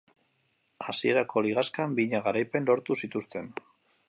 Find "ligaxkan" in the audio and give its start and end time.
1.49-1.95